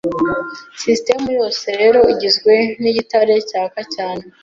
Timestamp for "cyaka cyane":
3.49-4.23